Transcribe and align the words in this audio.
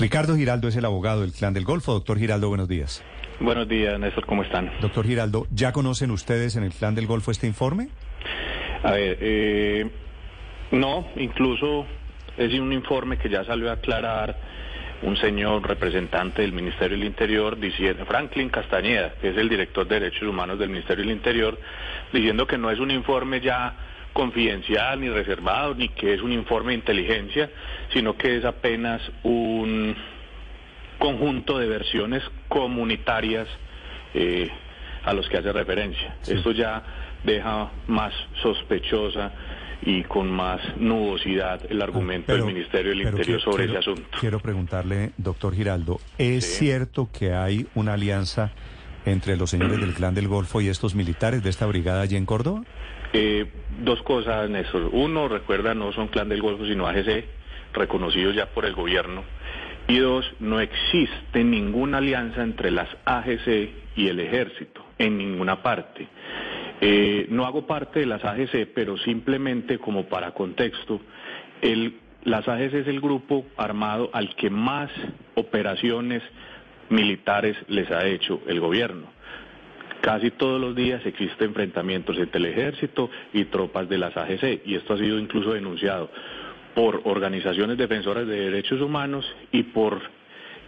Ricardo 0.00 0.34
Giraldo 0.34 0.68
es 0.68 0.76
el 0.76 0.86
abogado 0.86 1.20
del 1.20 1.32
Clan 1.32 1.52
del 1.52 1.64
Golfo. 1.64 1.92
Doctor 1.92 2.18
Giraldo, 2.18 2.48
buenos 2.48 2.68
días. 2.68 3.04
Buenos 3.38 3.68
días, 3.68 4.00
Néstor, 4.00 4.24
¿cómo 4.24 4.42
están? 4.42 4.70
Doctor 4.80 5.06
Giraldo, 5.06 5.46
¿ya 5.50 5.72
conocen 5.72 6.10
ustedes 6.10 6.56
en 6.56 6.62
el 6.62 6.72
Clan 6.72 6.94
del 6.94 7.06
Golfo 7.06 7.30
este 7.30 7.46
informe? 7.46 7.88
A 8.82 8.92
ver, 8.92 9.18
eh, 9.20 9.90
no, 10.70 11.06
incluso 11.16 11.84
es 12.38 12.54
un 12.54 12.72
informe 12.72 13.18
que 13.18 13.28
ya 13.28 13.44
salió 13.44 13.68
a 13.68 13.74
aclarar 13.74 14.38
un 15.02 15.18
señor 15.18 15.68
representante 15.68 16.40
del 16.40 16.52
Ministerio 16.52 16.96
del 16.96 17.06
Interior, 17.06 17.60
diciendo, 17.60 18.06
Franklin 18.06 18.48
Castañeda, 18.48 19.12
que 19.20 19.30
es 19.30 19.36
el 19.36 19.50
director 19.50 19.86
de 19.86 20.00
Derechos 20.00 20.26
Humanos 20.26 20.58
del 20.58 20.70
Ministerio 20.70 21.04
del 21.04 21.12
Interior, 21.12 21.58
diciendo 22.10 22.46
que 22.46 22.56
no 22.56 22.70
es 22.70 22.78
un 22.78 22.90
informe 22.90 23.42
ya 23.42 23.74
confidencial 24.12 25.00
ni 25.00 25.08
reservado, 25.08 25.74
ni 25.74 25.88
que 25.90 26.14
es 26.14 26.22
un 26.22 26.32
informe 26.32 26.72
de 26.72 26.78
inteligencia, 26.78 27.50
sino 27.92 28.16
que 28.16 28.36
es 28.36 28.44
apenas 28.44 29.00
un 29.22 29.96
conjunto 30.98 31.58
de 31.58 31.66
versiones 31.66 32.22
comunitarias 32.48 33.48
eh, 34.14 34.50
a 35.04 35.12
los 35.12 35.28
que 35.28 35.38
hace 35.38 35.52
referencia. 35.52 36.16
Esto 36.26 36.52
ya 36.52 36.82
deja 37.24 37.70
más 37.86 38.12
sospechosa 38.42 39.32
y 39.82 40.02
con 40.02 40.30
más 40.30 40.60
nubosidad 40.76 41.60
el 41.70 41.80
argumento 41.80 42.32
del 42.32 42.44
Ministerio 42.44 42.90
del 42.90 43.02
Interior 43.02 43.40
sobre 43.40 43.64
ese 43.64 43.78
asunto. 43.78 44.18
Quiero 44.20 44.38
preguntarle, 44.40 45.12
doctor 45.16 45.54
Giraldo, 45.54 46.00
¿es 46.18 46.44
cierto 46.44 47.08
que 47.10 47.32
hay 47.32 47.66
una 47.74 47.94
alianza 47.94 48.52
entre 49.04 49.36
los 49.36 49.50
señores 49.50 49.80
del 49.80 49.94
Clan 49.94 50.14
del 50.14 50.28
Golfo 50.28 50.60
y 50.60 50.68
estos 50.68 50.94
militares 50.94 51.42
de 51.42 51.50
esta 51.50 51.66
brigada 51.66 52.02
allí 52.02 52.16
en 52.16 52.26
Córdoba? 52.26 52.62
Eh, 53.12 53.46
dos 53.82 54.02
cosas, 54.02 54.48
Néstor. 54.48 54.90
Uno, 54.92 55.28
recuerda, 55.28 55.74
no 55.74 55.92
son 55.92 56.08
Clan 56.08 56.28
del 56.28 56.42
Golfo, 56.42 56.66
sino 56.66 56.86
AGC, 56.86 57.24
reconocidos 57.72 58.34
ya 58.34 58.46
por 58.46 58.64
el 58.64 58.74
gobierno. 58.74 59.24
Y 59.88 59.98
dos, 59.98 60.30
no 60.38 60.60
existe 60.60 61.42
ninguna 61.42 61.98
alianza 61.98 62.42
entre 62.42 62.70
las 62.70 62.88
AGC 63.04 63.70
y 63.96 64.08
el 64.08 64.20
ejército, 64.20 64.84
en 64.98 65.18
ninguna 65.18 65.62
parte. 65.62 66.06
Eh, 66.80 67.26
no 67.28 67.44
hago 67.44 67.66
parte 67.66 68.00
de 68.00 68.06
las 68.06 68.24
AGC, 68.24 68.68
pero 68.74 68.96
simplemente 68.98 69.78
como 69.78 70.04
para 70.04 70.32
contexto, 70.32 71.00
el, 71.60 71.98
las 72.24 72.46
AGC 72.46 72.74
es 72.74 72.86
el 72.86 73.00
grupo 73.00 73.44
armado 73.56 74.10
al 74.12 74.34
que 74.36 74.48
más 74.48 74.90
operaciones 75.34 76.22
militares 76.90 77.56
les 77.68 77.90
ha 77.90 78.06
hecho 78.06 78.42
el 78.46 78.60
gobierno. 78.60 79.06
Casi 80.00 80.30
todos 80.30 80.60
los 80.60 80.74
días 80.74 81.04
existen 81.04 81.48
enfrentamientos 81.48 82.16
entre 82.16 82.38
el 82.38 82.46
ejército 82.46 83.10
y 83.32 83.44
tropas 83.46 83.88
de 83.88 83.98
las 83.98 84.16
AGC 84.16 84.62
y 84.64 84.74
esto 84.74 84.94
ha 84.94 84.98
sido 84.98 85.18
incluso 85.18 85.52
denunciado 85.52 86.10
por 86.74 87.02
organizaciones 87.04 87.76
defensoras 87.76 88.26
de 88.26 88.50
derechos 88.50 88.80
humanos 88.80 89.26
y 89.52 89.64
por 89.64 90.00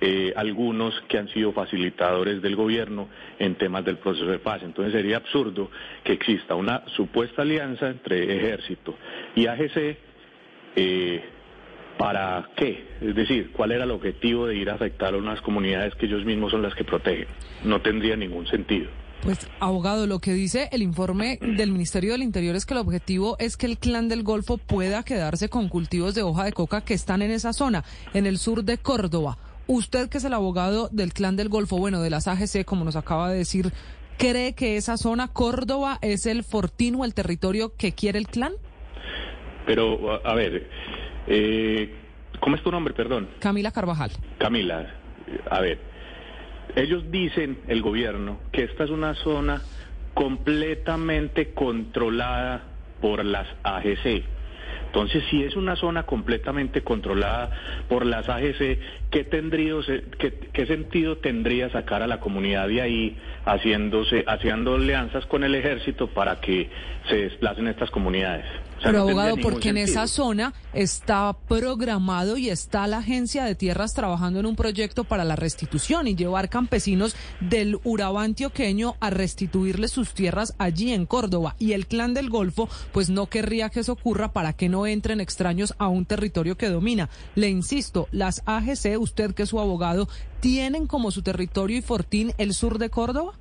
eh, 0.00 0.32
algunos 0.36 1.00
que 1.08 1.16
han 1.16 1.28
sido 1.28 1.52
facilitadores 1.52 2.42
del 2.42 2.56
gobierno 2.56 3.08
en 3.38 3.54
temas 3.54 3.84
del 3.84 3.98
proceso 3.98 4.26
de 4.26 4.38
paz. 4.38 4.62
Entonces 4.64 4.92
sería 4.92 5.18
absurdo 5.18 5.70
que 6.04 6.12
exista 6.12 6.54
una 6.54 6.82
supuesta 6.96 7.42
alianza 7.42 7.88
entre 7.88 8.36
ejército 8.36 8.96
y 9.34 9.46
AGC. 9.46 9.96
Eh, 10.74 11.24
¿Para 11.98 12.48
qué? 12.56 12.84
Es 13.00 13.14
decir, 13.14 13.52
¿cuál 13.52 13.72
era 13.72 13.84
el 13.84 13.90
objetivo 13.90 14.46
de 14.46 14.56
ir 14.56 14.70
a 14.70 14.74
afectar 14.74 15.14
a 15.14 15.16
unas 15.16 15.40
comunidades 15.40 15.94
que 15.94 16.06
ellos 16.06 16.24
mismos 16.24 16.50
son 16.50 16.62
las 16.62 16.74
que 16.74 16.84
protegen? 16.84 17.28
No 17.64 17.80
tendría 17.80 18.16
ningún 18.16 18.46
sentido. 18.46 18.90
Pues, 19.22 19.48
abogado, 19.60 20.08
lo 20.08 20.18
que 20.18 20.32
dice 20.32 20.68
el 20.72 20.82
informe 20.82 21.38
del 21.40 21.70
Ministerio 21.70 22.10
del 22.10 22.24
Interior 22.24 22.56
es 22.56 22.66
que 22.66 22.74
el 22.74 22.80
objetivo 22.80 23.36
es 23.38 23.56
que 23.56 23.66
el 23.66 23.78
clan 23.78 24.08
del 24.08 24.24
Golfo 24.24 24.58
pueda 24.58 25.04
quedarse 25.04 25.48
con 25.48 25.68
cultivos 25.68 26.16
de 26.16 26.22
hoja 26.22 26.44
de 26.44 26.52
coca 26.52 26.80
que 26.80 26.94
están 26.94 27.22
en 27.22 27.30
esa 27.30 27.52
zona, 27.52 27.84
en 28.14 28.26
el 28.26 28.38
sur 28.38 28.64
de 28.64 28.78
Córdoba. 28.78 29.38
Usted, 29.68 30.08
que 30.08 30.18
es 30.18 30.24
el 30.24 30.34
abogado 30.34 30.88
del 30.90 31.12
clan 31.12 31.36
del 31.36 31.48
Golfo, 31.48 31.76
bueno, 31.78 32.02
de 32.02 32.10
las 32.10 32.26
AGC, 32.26 32.64
como 32.64 32.84
nos 32.84 32.96
acaba 32.96 33.30
de 33.30 33.38
decir, 33.38 33.72
¿cree 34.18 34.54
que 34.54 34.76
esa 34.76 34.96
zona, 34.96 35.28
Córdoba, 35.28 35.98
es 36.02 36.26
el 36.26 36.42
fortín 36.42 36.96
o 36.96 37.04
el 37.04 37.14
territorio 37.14 37.76
que 37.76 37.92
quiere 37.92 38.18
el 38.18 38.26
clan? 38.26 38.54
Pero, 39.66 40.26
a 40.26 40.34
ver, 40.34 40.68
eh, 41.26 41.94
¿cómo 42.40 42.56
es 42.56 42.62
tu 42.62 42.70
nombre, 42.70 42.94
perdón? 42.94 43.28
Camila 43.38 43.70
Carvajal. 43.70 44.10
Camila, 44.38 44.86
a 45.50 45.60
ver 45.60 45.92
ellos 46.76 47.10
dicen, 47.10 47.58
el 47.68 47.82
gobierno, 47.82 48.38
que 48.50 48.64
esta 48.64 48.84
es 48.84 48.90
una 48.90 49.14
zona 49.14 49.62
completamente 50.14 51.52
controlada 51.52 52.62
por 53.00 53.24
las 53.24 53.46
AGC. 53.62 54.24
Entonces, 54.86 55.24
si 55.30 55.42
es 55.42 55.56
una 55.56 55.74
zona 55.76 56.02
completamente 56.02 56.82
controlada 56.82 57.50
por 57.88 58.04
las 58.04 58.28
AGC, 58.28 58.78
¿qué, 59.10 59.24
tendría, 59.24 59.74
qué, 60.52 60.66
sentido 60.66 61.16
tendría 61.16 61.70
sacar 61.70 62.02
a 62.02 62.06
la 62.06 62.20
comunidad 62.20 62.68
de 62.68 62.82
ahí 62.82 63.16
haciéndose, 63.46 64.24
haciendo 64.26 64.74
alianzas 64.74 65.24
con 65.26 65.44
el 65.44 65.54
ejército 65.54 66.08
para 66.08 66.40
que 66.40 66.68
se 67.08 67.16
desplacen 67.16 67.68
estas 67.68 67.90
comunidades? 67.90 68.44
Pero 68.82 69.00
abogado, 69.00 69.36
porque 69.36 69.68
en 69.68 69.78
esa 69.78 70.06
zona 70.06 70.54
está 70.72 71.36
programado 71.48 72.36
y 72.36 72.48
está 72.48 72.86
la 72.86 72.98
agencia 72.98 73.44
de 73.44 73.54
tierras 73.54 73.94
trabajando 73.94 74.40
en 74.40 74.46
un 74.46 74.56
proyecto 74.56 75.04
para 75.04 75.24
la 75.24 75.36
restitución 75.36 76.08
y 76.08 76.16
llevar 76.16 76.48
campesinos 76.48 77.14
del 77.40 77.78
Urabá 77.84 78.24
antioqueño 78.24 78.96
a 79.00 79.10
restituirles 79.10 79.92
sus 79.92 80.14
tierras 80.14 80.54
allí 80.58 80.92
en 80.92 81.06
Córdoba. 81.06 81.54
Y 81.58 81.72
el 81.72 81.86
clan 81.86 82.14
del 82.14 82.30
Golfo, 82.30 82.68
pues 82.92 83.08
no 83.08 83.26
querría 83.26 83.70
que 83.70 83.80
eso 83.80 83.92
ocurra 83.92 84.32
para 84.32 84.52
que 84.52 84.68
no 84.68 84.86
entren 84.86 85.20
extraños 85.20 85.74
a 85.78 85.88
un 85.88 86.04
territorio 86.04 86.56
que 86.56 86.68
domina. 86.68 87.08
Le 87.34 87.48
insisto, 87.48 88.08
las 88.10 88.42
AGC, 88.46 88.98
usted 88.98 89.34
que 89.34 89.44
es 89.44 89.48
su 89.48 89.60
abogado, 89.60 90.08
¿tienen 90.40 90.86
como 90.86 91.10
su 91.10 91.22
territorio 91.22 91.78
y 91.78 91.82
fortín 91.82 92.32
el 92.38 92.54
sur 92.54 92.78
de 92.78 92.90
Córdoba? 92.90 93.34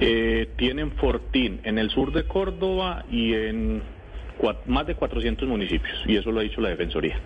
Eh, 0.00 0.50
tienen 0.56 0.92
Fortín 0.92 1.60
en 1.64 1.78
el 1.78 1.90
sur 1.90 2.12
de 2.12 2.26
Córdoba 2.26 3.04
y 3.10 3.32
en 3.32 3.82
más 4.66 4.86
de 4.86 4.94
400 4.94 5.48
municipios, 5.48 5.96
y 6.06 6.16
eso 6.16 6.30
lo 6.30 6.40
ha 6.40 6.42
dicho 6.42 6.60
la 6.60 6.68
Defensoría. 6.68 7.18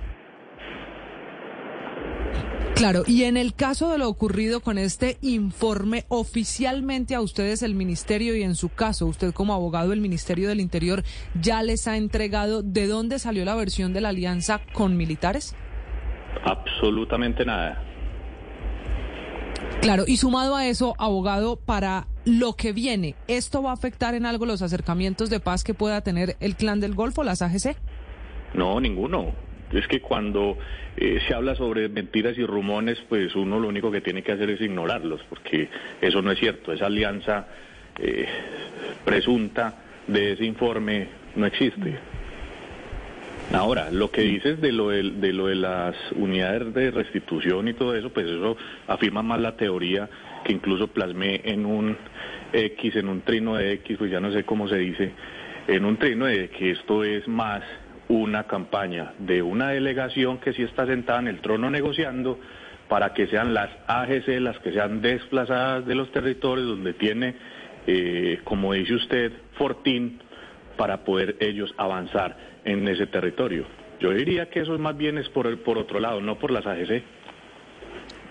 Claro, 2.80 3.02
y 3.06 3.24
en 3.24 3.36
el 3.36 3.54
caso 3.54 3.90
de 3.90 3.98
lo 3.98 4.08
ocurrido 4.08 4.60
con 4.60 4.78
este 4.78 5.18
informe, 5.20 6.06
oficialmente 6.08 7.14
a 7.14 7.20
ustedes 7.20 7.62
el 7.62 7.74
Ministerio 7.74 8.34
y 8.34 8.42
en 8.42 8.54
su 8.54 8.70
caso, 8.70 9.04
usted 9.04 9.34
como 9.34 9.52
abogado 9.52 9.90
del 9.90 10.00
Ministerio 10.00 10.48
del 10.48 10.60
Interior, 10.60 11.02
¿ya 11.38 11.62
les 11.62 11.86
ha 11.88 11.98
entregado 11.98 12.62
de 12.62 12.86
dónde 12.86 13.18
salió 13.18 13.44
la 13.44 13.54
versión 13.54 13.92
de 13.92 14.00
la 14.00 14.08
alianza 14.08 14.62
con 14.72 14.96
militares? 14.96 15.54
Absolutamente 16.42 17.44
nada. 17.44 17.82
Claro, 19.82 20.04
y 20.06 20.18
sumado 20.18 20.56
a 20.56 20.66
eso, 20.66 20.94
abogado, 20.98 21.56
para 21.56 22.06
lo 22.26 22.52
que 22.52 22.72
viene, 22.72 23.14
¿esto 23.28 23.62
va 23.62 23.70
a 23.70 23.74
afectar 23.74 24.14
en 24.14 24.26
algo 24.26 24.44
los 24.44 24.60
acercamientos 24.60 25.30
de 25.30 25.40
paz 25.40 25.64
que 25.64 25.72
pueda 25.72 26.02
tener 26.02 26.36
el 26.40 26.54
clan 26.54 26.80
del 26.80 26.94
Golfo, 26.94 27.24
las 27.24 27.40
AGC? 27.40 27.76
No, 28.52 28.78
ninguno. 28.78 29.32
Es 29.72 29.86
que 29.86 30.00
cuando 30.00 30.58
eh, 30.96 31.20
se 31.26 31.34
habla 31.34 31.54
sobre 31.54 31.88
mentiras 31.88 32.36
y 32.36 32.44
rumores, 32.44 32.98
pues 33.08 33.34
uno 33.34 33.58
lo 33.58 33.68
único 33.68 33.90
que 33.90 34.02
tiene 34.02 34.22
que 34.22 34.32
hacer 34.32 34.50
es 34.50 34.60
ignorarlos, 34.60 35.22
porque 35.30 35.70
eso 36.02 36.20
no 36.20 36.30
es 36.32 36.38
cierto. 36.38 36.72
Esa 36.72 36.86
alianza 36.86 37.46
eh, 37.98 38.26
presunta 39.04 39.74
de 40.06 40.32
ese 40.32 40.44
informe 40.44 41.08
no 41.36 41.46
existe. 41.46 41.98
Ahora, 43.52 43.90
lo 43.90 44.12
que 44.12 44.20
dices 44.20 44.60
de 44.60 44.70
lo 44.70 44.90
de, 44.90 45.02
lo 45.32 45.48
de 45.48 45.56
las 45.56 45.96
unidades 46.12 46.72
de 46.72 46.92
restitución 46.92 47.66
y 47.66 47.74
todo 47.74 47.96
eso, 47.96 48.10
pues 48.10 48.26
eso 48.26 48.56
afirma 48.86 49.22
más 49.22 49.40
la 49.40 49.56
teoría 49.56 50.08
que 50.44 50.52
incluso 50.52 50.86
plasmé 50.86 51.40
en 51.44 51.66
un 51.66 51.96
X, 52.52 52.94
en 52.94 53.08
un 53.08 53.22
trino 53.22 53.56
de 53.56 53.72
X, 53.72 53.98
pues 53.98 54.10
ya 54.10 54.20
no 54.20 54.32
sé 54.32 54.44
cómo 54.44 54.68
se 54.68 54.76
dice, 54.76 55.12
en 55.66 55.84
un 55.84 55.96
trino 55.96 56.26
de 56.26 56.48
que 56.50 56.70
esto 56.70 57.02
es 57.02 57.26
más 57.26 57.62
una 58.06 58.44
campaña 58.44 59.14
de 59.18 59.42
una 59.42 59.70
delegación 59.70 60.38
que 60.38 60.52
sí 60.52 60.62
está 60.62 60.86
sentada 60.86 61.18
en 61.18 61.28
el 61.28 61.40
trono 61.40 61.70
negociando 61.70 62.38
para 62.88 63.14
que 63.14 63.26
sean 63.26 63.52
las 63.52 63.70
AGC 63.88 64.28
las 64.40 64.60
que 64.60 64.72
sean 64.72 65.00
desplazadas 65.00 65.84
de 65.86 65.96
los 65.96 66.12
territorios 66.12 66.68
donde 66.68 66.92
tiene, 66.94 67.34
eh, 67.88 68.40
como 68.44 68.74
dice 68.74 68.94
usted, 68.94 69.32
Fortín, 69.54 70.20
para 70.80 71.04
poder 71.04 71.36
ellos 71.40 71.74
avanzar 71.76 72.34
en 72.64 72.88
ese 72.88 73.06
territorio. 73.06 73.66
Yo 74.00 74.12
diría 74.12 74.48
que 74.48 74.60
eso 74.60 74.78
más 74.78 74.96
bien 74.96 75.18
es 75.18 75.28
por, 75.28 75.46
el, 75.46 75.58
por 75.58 75.76
otro 75.76 76.00
lado, 76.00 76.22
no 76.22 76.38
por 76.38 76.50
las 76.50 76.66
AGC. 76.66 77.02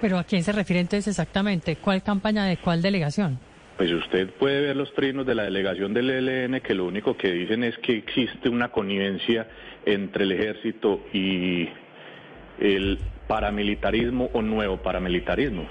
Pero 0.01 0.17
¿a 0.17 0.23
quién 0.23 0.43
se 0.43 0.51
refiere 0.51 0.79
entonces 0.79 1.09
exactamente? 1.09 1.75
¿Cuál 1.75 2.01
campaña 2.01 2.45
de 2.45 2.57
cuál 2.57 2.81
delegación? 2.81 3.37
Pues 3.77 3.91
usted 3.91 4.31
puede 4.31 4.61
ver 4.61 4.75
los 4.75 4.91
trinos 4.95 5.27
de 5.27 5.35
la 5.35 5.43
delegación 5.43 5.93
del 5.93 6.09
ELN 6.09 6.59
que 6.61 6.73
lo 6.73 6.85
único 6.85 7.15
que 7.15 7.31
dicen 7.31 7.63
es 7.63 7.77
que 7.77 7.97
existe 7.97 8.49
una 8.49 8.69
connivencia 8.69 9.45
entre 9.85 10.23
el 10.23 10.31
ejército 10.31 11.01
y 11.13 11.69
el 12.59 12.97
paramilitarismo 13.27 14.31
o 14.33 14.41
nuevo 14.41 14.77
paramilitarismo. 14.77 15.67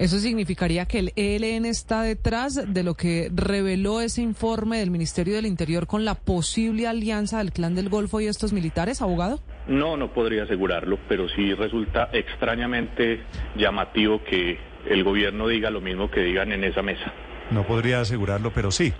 ¿Eso 0.00 0.18
significaría 0.18 0.86
que 0.86 0.98
el 0.98 1.12
ELN 1.14 1.66
está 1.66 2.00
detrás 2.00 2.72
de 2.72 2.82
lo 2.82 2.94
que 2.94 3.30
reveló 3.34 4.00
ese 4.00 4.22
informe 4.22 4.78
del 4.78 4.90
Ministerio 4.90 5.34
del 5.34 5.44
Interior 5.44 5.86
con 5.86 6.06
la 6.06 6.14
posible 6.14 6.86
alianza 6.86 7.36
del 7.36 7.52
Clan 7.52 7.74
del 7.74 7.90
Golfo 7.90 8.18
y 8.18 8.26
estos 8.26 8.54
militares, 8.54 9.02
abogado? 9.02 9.40
No, 9.68 9.98
no 9.98 10.10
podría 10.14 10.44
asegurarlo, 10.44 10.98
pero 11.06 11.28
sí 11.28 11.52
resulta 11.52 12.08
extrañamente 12.14 13.20
llamativo 13.56 14.24
que 14.24 14.58
el 14.88 15.04
gobierno 15.04 15.48
diga 15.48 15.68
lo 15.68 15.82
mismo 15.82 16.10
que 16.10 16.20
digan 16.20 16.50
en 16.52 16.64
esa 16.64 16.80
mesa. 16.80 17.12
No 17.50 17.66
podría 17.66 18.00
asegurarlo, 18.00 18.52
pero 18.54 18.70
sí. 18.70 18.94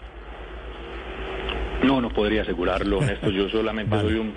No, 1.83 2.03
no 2.03 2.11
podría 2.11 2.43
asegurarlo, 2.43 3.01
Néstor. 3.01 3.33
Yo 3.33 3.49
solamente 3.49 3.99
soy 4.03 4.17
un, 4.17 4.35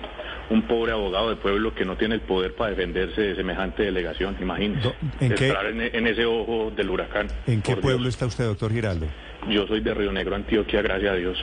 un, 0.50 0.62
pobre 0.62 0.92
abogado 0.92 1.30
de 1.30 1.36
pueblo 1.36 1.74
que 1.74 1.84
no 1.84 1.96
tiene 1.96 2.16
el 2.16 2.20
poder 2.20 2.54
para 2.54 2.70
defenderse 2.70 3.20
de 3.20 3.36
semejante 3.36 3.84
delegación, 3.84 4.36
imagínese. 4.40 4.94
¿En, 5.20 5.32
estar 5.32 5.66
en, 5.66 6.06
ese 6.06 6.26
ojo 6.26 6.72
del 6.74 6.90
huracán. 6.90 7.28
¿En 7.46 7.62
qué 7.62 7.76
pueblo 7.76 8.08
está 8.08 8.26
usted, 8.26 8.44
doctor 8.44 8.72
Giraldo? 8.72 9.06
Yo 9.48 9.66
soy 9.66 9.80
de 9.80 9.94
Río 9.94 10.12
Negro, 10.12 10.34
Antioquia, 10.36 10.82
gracias 10.82 11.12
a 11.12 11.16
Dios. 11.16 11.38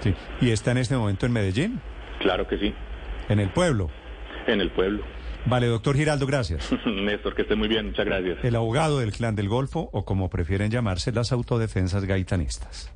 Sí. 0.00 0.14
¿Y 0.40 0.50
está 0.50 0.72
en 0.72 0.78
este 0.78 0.96
momento 0.96 1.26
en 1.26 1.32
Medellín? 1.32 1.80
Claro 2.20 2.46
que 2.46 2.58
sí. 2.58 2.74
¿En 3.28 3.40
el 3.40 3.50
pueblo? 3.50 3.90
En 4.46 4.60
el 4.60 4.70
pueblo. 4.70 5.04
Vale, 5.46 5.66
doctor 5.66 5.96
Giraldo, 5.96 6.26
gracias. 6.26 6.70
Néstor, 6.86 7.34
que 7.34 7.42
esté 7.42 7.54
muy 7.54 7.68
bien, 7.68 7.86
muchas 7.86 8.06
gracias. 8.06 8.38
El 8.42 8.56
abogado 8.56 9.00
del 9.00 9.12
Clan 9.12 9.34
del 9.34 9.48
Golfo, 9.48 9.90
o 9.92 10.04
como 10.04 10.30
prefieren 10.30 10.70
llamarse, 10.70 11.12
las 11.12 11.32
autodefensas 11.32 12.04
gaitanistas. 12.04 12.92